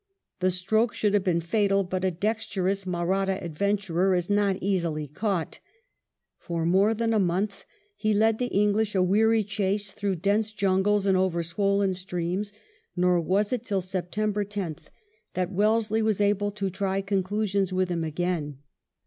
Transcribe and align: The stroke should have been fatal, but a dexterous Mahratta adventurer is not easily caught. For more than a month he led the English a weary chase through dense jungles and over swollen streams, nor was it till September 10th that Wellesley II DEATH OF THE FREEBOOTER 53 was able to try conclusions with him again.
The 0.39 0.49
stroke 0.49 0.95
should 0.95 1.13
have 1.13 1.23
been 1.23 1.41
fatal, 1.41 1.83
but 1.83 2.03
a 2.03 2.09
dexterous 2.09 2.87
Mahratta 2.87 3.37
adventurer 3.39 4.15
is 4.15 4.31
not 4.31 4.57
easily 4.59 5.07
caught. 5.07 5.59
For 6.39 6.65
more 6.65 6.95
than 6.95 7.13
a 7.13 7.19
month 7.19 7.65
he 7.95 8.11
led 8.11 8.39
the 8.39 8.47
English 8.47 8.95
a 8.95 9.03
weary 9.03 9.43
chase 9.43 9.91
through 9.91 10.15
dense 10.15 10.51
jungles 10.53 11.05
and 11.05 11.15
over 11.17 11.43
swollen 11.43 11.93
streams, 11.93 12.51
nor 12.95 13.21
was 13.21 13.53
it 13.53 13.63
till 13.63 13.81
September 13.81 14.43
10th 14.43 14.85
that 15.35 15.51
Wellesley 15.51 15.99
II 15.99 16.05
DEATH 16.05 16.09
OF 16.13 16.17
THE 16.17 16.23
FREEBOOTER 16.23 16.31
53 16.31 16.31
was 16.31 16.33
able 16.35 16.51
to 16.51 16.75
try 16.75 17.01
conclusions 17.01 17.71
with 17.71 17.89
him 17.89 18.03
again. 18.03 18.57